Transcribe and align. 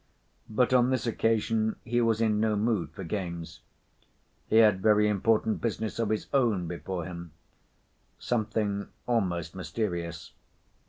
But 0.49 0.73
on 0.73 0.89
this 0.89 1.05
occasion 1.05 1.75
he 1.83 2.01
was 2.01 2.21
in 2.21 2.39
no 2.39 2.55
mood 2.55 2.89
for 2.91 3.03
games. 3.03 3.61
He 4.47 4.55
had 4.55 4.81
very 4.81 5.07
important 5.07 5.61
business 5.61 5.99
of 5.99 6.09
his 6.09 6.25
own 6.33 6.65
before 6.67 7.05
him, 7.05 7.33
something 8.17 8.89
almost 9.07 9.53
mysterious. 9.55 10.33